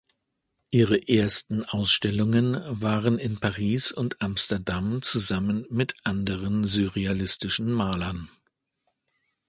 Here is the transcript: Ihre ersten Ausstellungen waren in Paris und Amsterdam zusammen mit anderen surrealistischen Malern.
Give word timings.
Ihre 0.71 1.07
ersten 1.09 1.63
Ausstellungen 1.63 2.59
waren 2.67 3.19
in 3.19 3.39
Paris 3.39 3.91
und 3.91 4.19
Amsterdam 4.19 5.03
zusammen 5.03 5.63
mit 5.69 5.93
anderen 6.03 6.63
surrealistischen 6.63 7.71
Malern. 7.71 8.27